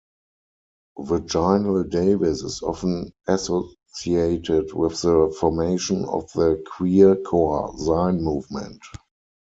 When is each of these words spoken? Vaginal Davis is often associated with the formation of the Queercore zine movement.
Vaginal 0.97 1.83
Davis 1.83 2.41
is 2.41 2.63
often 2.63 3.13
associated 3.27 4.73
with 4.73 4.99
the 4.99 5.31
formation 5.39 6.05
of 6.05 6.27
the 6.33 6.59
Queercore 6.75 7.75
zine 7.79 8.19
movement. 8.19 8.81